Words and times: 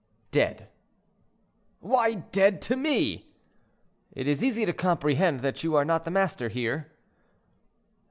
"—"Dead." 0.31 0.67
"Why 1.79 2.15
dead 2.15 2.59
to 2.63 2.75
me?" 2.75 3.29
"It 4.11 4.27
is 4.27 4.43
easy 4.43 4.65
to 4.65 4.73
comprehend 4.73 5.41
that 5.41 5.63
you 5.63 5.75
are 5.75 5.85
not 5.85 6.05
the 6.05 6.09
master 6.09 6.49
here." 6.49 6.91